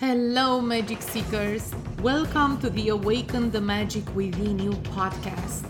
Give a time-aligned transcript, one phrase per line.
[0.00, 1.74] Hello, Magic Seekers.
[2.00, 5.69] Welcome to the Awaken the Magic Within You podcast,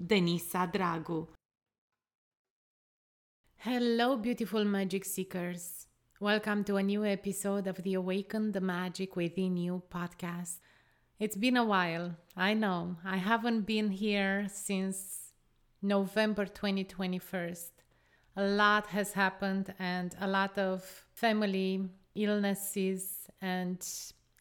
[0.00, 1.28] Denisa Dragu.
[3.58, 5.88] Hello, beautiful magic seekers.
[6.18, 10.60] Welcome to a new episode of the Awaken the Magic Within You podcast.
[11.18, 12.16] It's been a while.
[12.34, 12.96] I know.
[13.04, 15.34] I haven't been here since
[15.82, 17.54] November 2021.
[18.36, 23.86] A lot has happened and a lot of family illnesses and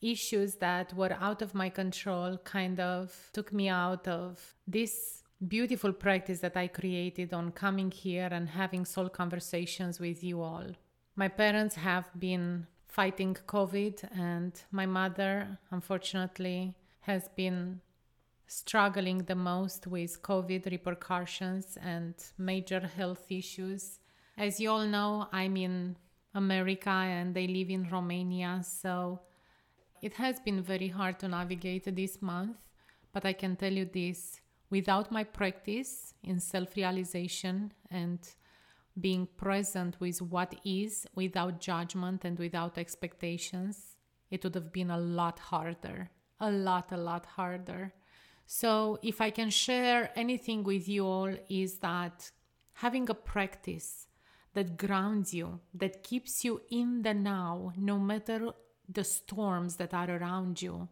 [0.02, 5.94] issues that were out of my control kind of took me out of this beautiful
[5.94, 10.66] practice that I created on coming here and having soul conversations with you all.
[11.16, 17.82] My parents have been fighting COVID, and my mother, unfortunately, has been
[18.48, 24.00] struggling the most with COVID repercussions and major health issues.
[24.38, 25.96] As you all know, I'm in
[26.34, 29.22] America and they live in Romania, so
[30.02, 32.58] it has been very hard to navigate this month.
[33.14, 38.20] But I can tell you this without my practice in self realization and
[39.00, 43.96] being present with what is without judgment and without expectations,
[44.30, 46.10] it would have been a lot harder.
[46.40, 47.94] A lot, a lot harder.
[48.46, 52.32] So, if I can share anything with you all, is that
[52.74, 54.08] having a practice
[54.54, 58.50] that grounds you, that keeps you in the now, no matter
[58.88, 60.88] the storms that are around you,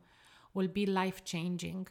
[0.53, 1.87] will be life changing.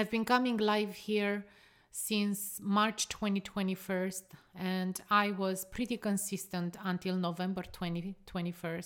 [0.00, 1.44] I've been coming live here
[1.90, 4.12] since March 2021
[4.58, 8.82] and I was pretty consistent until November 2021.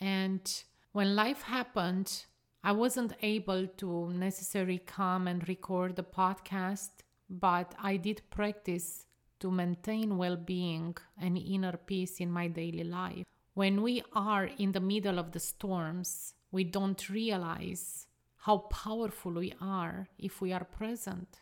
[0.00, 2.24] And when life happened,
[2.64, 6.90] I wasn't able to necessarily come and record the podcast,
[7.30, 9.06] but I did practice
[9.38, 13.24] to maintain well being and inner peace in my daily life.
[13.52, 18.08] When we are in the middle of the storms, we don't realize
[18.44, 21.40] how powerful we are if we are present.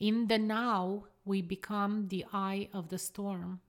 [0.00, 3.60] In the now, we become the eye of the storm.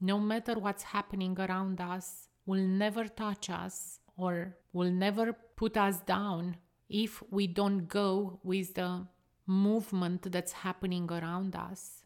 [0.00, 6.00] No matter what's happening around us, will never touch us or will never put us
[6.00, 6.56] down
[6.88, 9.06] if we don't go with the
[9.46, 12.02] movement that's happening around us.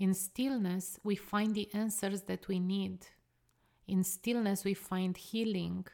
[0.00, 3.06] In stillness, we find the answers that we need.
[3.86, 5.86] In stillness, we find healing.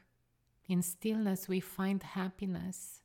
[0.66, 3.02] In stillness, we find happiness.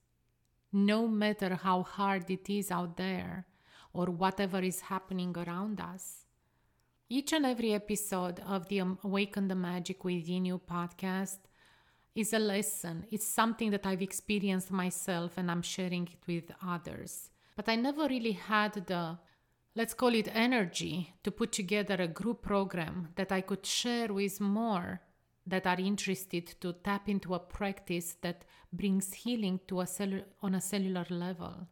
[0.72, 3.46] No matter how hard it is out there
[3.92, 6.26] or whatever is happening around us.
[7.10, 11.40] Each and every episode of the Awaken the Magic Within You podcast
[12.16, 13.06] is a lesson.
[13.12, 17.30] It's something that I've experienced myself and I'm sharing it with others.
[17.56, 19.18] But I never really had the,
[19.76, 24.40] let's call it energy, to put together a group program that I could share with
[24.40, 25.02] more
[25.50, 29.88] that are interested to tap into a practice that brings healing to a
[30.42, 31.68] on a cellular level.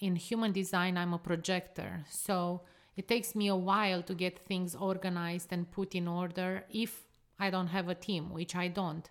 [0.00, 2.62] In human design, I'm a projector, so
[2.96, 7.04] it takes me a while to get things organized and put in order if
[7.38, 9.08] I don't have a team, which I don't.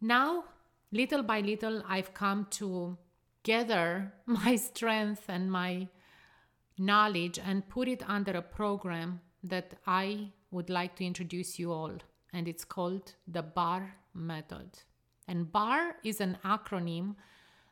[0.00, 0.44] Now,
[0.92, 2.96] little by little, I've come to
[3.42, 5.88] gather my strength and my
[6.78, 11.98] knowledge and put it under a program that I would like to introduce you all.
[12.32, 14.80] And it's called the BAR method.
[15.26, 17.16] And BAR is an acronym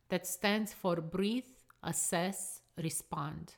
[0.08, 1.44] that stands for Breathe,
[1.82, 3.54] Assess, Respond.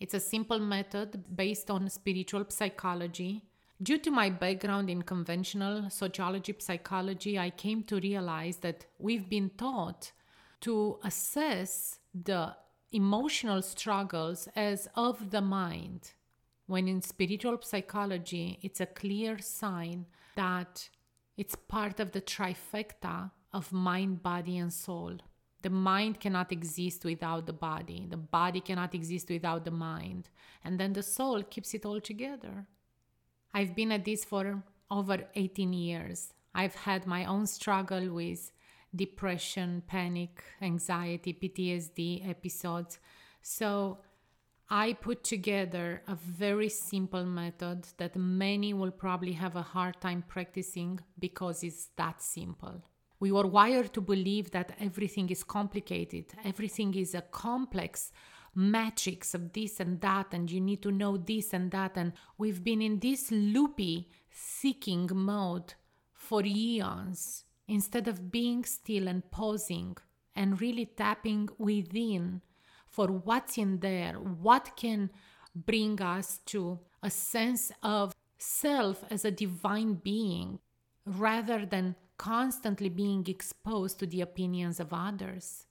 [0.00, 3.42] It's a simple method based on spiritual psychology
[3.80, 9.50] Due to my background in conventional sociology psychology, I came to realize that we've been
[9.50, 10.10] taught
[10.62, 12.56] to assess the
[12.90, 16.14] emotional struggles as of the mind,
[16.68, 20.06] when in spiritual psychology, it's a clear sign
[20.36, 20.88] that
[21.36, 25.16] it's part of the trifecta of mind, body, and soul.
[25.62, 30.28] The mind cannot exist without the body, the body cannot exist without the mind,
[30.62, 32.66] and then the soul keeps it all together.
[33.52, 36.34] I've been at this for over 18 years.
[36.54, 38.52] I've had my own struggle with
[38.94, 42.98] depression, panic, anxiety, PTSD episodes.
[43.42, 43.98] So
[44.70, 50.22] I put together a very simple method that many will probably have a hard time
[50.28, 52.82] practicing because it's that simple.
[53.18, 58.12] We were wired to believe that everything is complicated, everything is a complex
[58.54, 61.96] matrix of this and that, and you need to know this and that.
[61.96, 65.74] And we've been in this loopy seeking mode
[66.12, 69.96] for eons instead of being still and pausing
[70.36, 72.42] and really tapping within
[72.98, 75.08] for what's in there, what can
[75.54, 80.58] bring us to a sense of self as a divine being
[81.06, 85.66] rather than constantly being exposed to the opinions of others.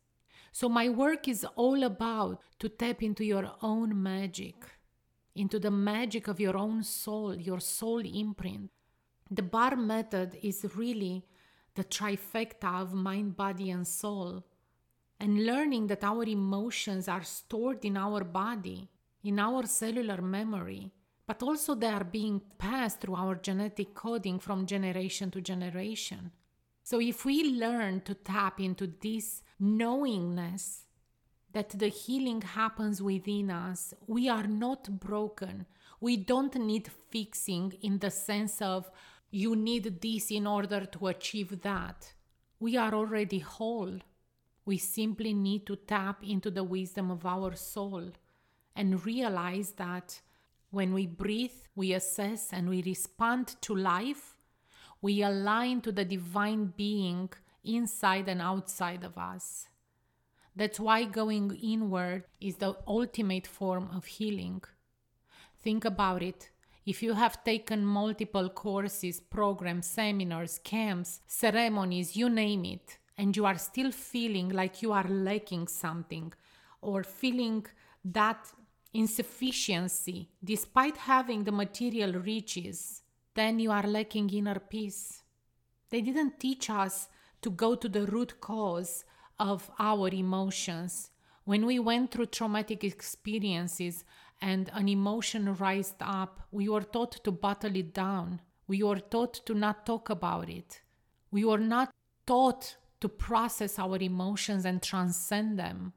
[0.53, 4.56] So, my work is all about to tap into your own magic,
[5.35, 8.71] into the magic of your own soul, your soul imprint.
[9.30, 11.25] The bar method is really
[11.75, 14.45] the trifecta of mind, body, and soul.
[15.19, 18.89] And learning that our emotions are stored in our body,
[19.23, 20.91] in our cellular memory,
[21.25, 26.31] but also they are being passed through our genetic coding from generation to generation.
[26.83, 30.85] So, if we learn to tap into this knowingness
[31.51, 35.65] that the healing happens within us, we are not broken.
[35.99, 38.89] We don't need fixing in the sense of
[39.31, 42.13] you need this in order to achieve that.
[42.59, 43.99] We are already whole.
[44.67, 48.11] We simply need to tap into the wisdom of our soul
[48.75, 50.19] and realize that
[50.71, 54.35] when we breathe, we assess and we respond to life,
[55.01, 57.29] we align to the divine being
[57.63, 59.69] inside and outside of us.
[60.53, 64.63] That's why going inward is the ultimate form of healing.
[65.63, 66.49] Think about it.
[66.85, 73.45] If you have taken multiple courses, programs, seminars, camps, ceremonies, you name it, and you
[73.45, 76.31] are still feeling like you are lacking something
[76.81, 77.65] or feeling
[78.05, 78.51] that
[78.93, 83.01] insufficiency despite having the material riches,
[83.33, 85.23] then you are lacking inner peace.
[85.89, 87.07] They didn't teach us
[87.41, 89.05] to go to the root cause
[89.39, 91.11] of our emotions.
[91.45, 94.03] When we went through traumatic experiences
[94.41, 98.41] and an emotion rised up, we were taught to bottle it down.
[98.67, 100.81] We were taught to not talk about it.
[101.31, 101.93] We were not
[102.25, 105.94] taught to process our emotions and transcend them.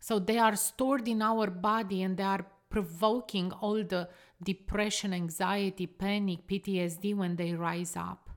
[0.00, 4.08] So they are stored in our body and they are provoking all the
[4.42, 8.30] depression, anxiety, panic, PTSD when they rise up.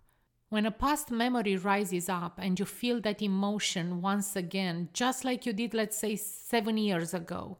[0.49, 5.45] When a past memory rises up and you feel that emotion once again, just like
[5.45, 7.57] you did, let's say, seven years ago,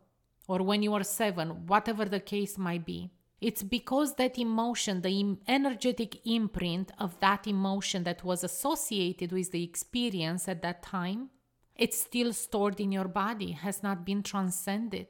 [0.48, 3.10] or when you were seven, whatever the case might be,
[3.42, 9.64] it's because that emotion, the energetic imprint of that emotion that was associated with the
[9.64, 11.30] experience at that time,
[11.76, 15.08] it's still stored in your body, has not been transcended.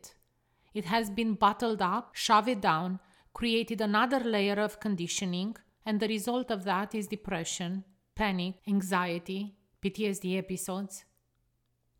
[0.73, 2.99] It has been bottled up, shoved down,
[3.33, 5.55] created another layer of conditioning,
[5.85, 7.83] and the result of that is depression,
[8.15, 11.05] panic, anxiety, PTSD episodes.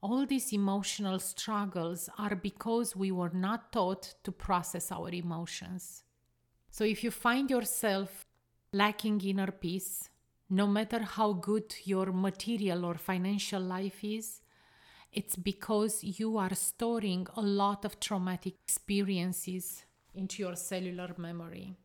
[0.01, 6.04] All these emotional struggles are because we were not taught to process our emotions.
[6.77, 8.25] So if you find yourself
[8.73, 10.09] lacking inner peace,
[10.49, 14.41] no matter how good your material or financial life is,
[15.13, 19.85] it's because you are storing a lot of traumatic experiences
[20.15, 21.77] into your cellular memory.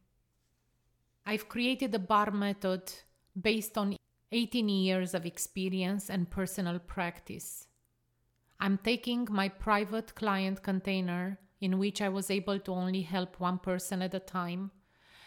[1.24, 2.92] I've created a bar method
[3.40, 3.96] based on
[4.32, 7.68] 18 years of experience and personal practice.
[8.58, 13.60] I'm taking my private client container, in which I was able to only help one
[13.60, 14.72] person at a time,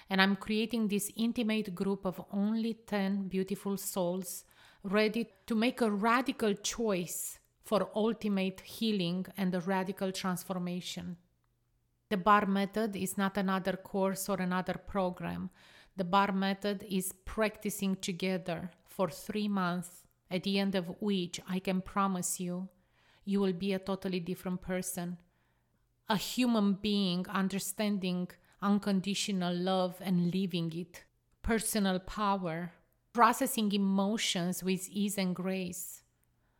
[0.09, 4.45] and I'm creating this intimate group of only 10 beautiful souls
[4.83, 11.17] ready to make a radical choice for ultimate healing and a radical transformation.
[12.09, 15.49] The bar method is not another course or another program.
[15.95, 21.59] The bar method is practicing together for three months, at the end of which I
[21.59, 22.69] can promise you,
[23.25, 25.17] you will be a totally different person.
[26.09, 28.29] A human being understanding
[28.63, 31.03] unconditional love and living it,
[31.41, 32.71] personal power,
[33.11, 36.01] processing emotions with ease and grace,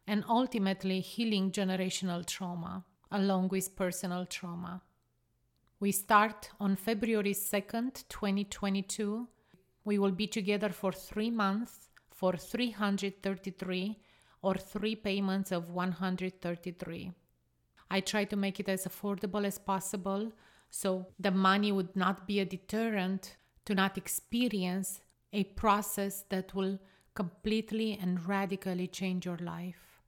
[0.05, 4.81] and ultimately healing generational trauma along with personal trauma.
[5.79, 9.27] We start on February 2nd, 2022.
[9.85, 13.99] We will be together for three months for 333
[14.41, 17.11] or three payments of 133.
[17.91, 20.31] I try to make it as affordable as possible
[20.75, 25.01] so the money would not be a deterrent to not experience
[25.31, 26.79] a process that will
[27.13, 30.01] completely and radically change your life.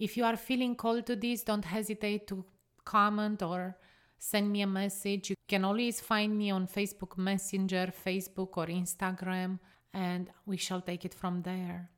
[0.00, 2.44] If you are feeling called to this, don't hesitate to
[2.84, 3.76] comment or
[4.18, 5.30] send me a message.
[5.30, 9.60] You can always find me on Facebook Messenger, Facebook, or Instagram,
[9.94, 11.90] and we shall take it from there.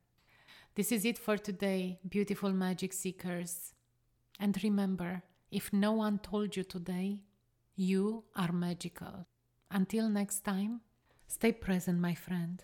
[0.75, 3.73] This is it for today, beautiful magic seekers.
[4.39, 7.21] And remember, if no one told you today,
[7.75, 9.27] you are magical.
[9.69, 10.81] Until next time,
[11.27, 12.63] stay present, my friend.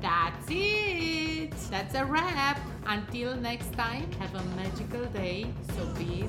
[0.00, 1.52] That's it!
[1.70, 2.58] That's a wrap!
[2.86, 5.46] Until next time, have a magical day.
[5.76, 6.26] So be